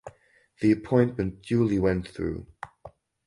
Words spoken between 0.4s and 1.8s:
The appointment duly